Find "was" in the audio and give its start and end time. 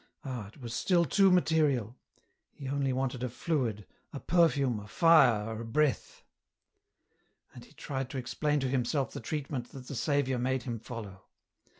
0.59-0.73